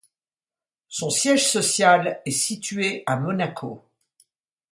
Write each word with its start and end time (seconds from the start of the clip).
Son 0.87 1.11
siège 1.11 1.47
social 1.47 2.23
est 2.25 2.31
situé 2.31 3.03
à 3.05 3.17
Monaco. 3.17 3.83